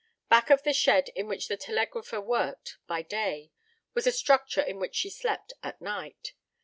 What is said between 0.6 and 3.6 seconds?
the shed in which the telegrapher worked by day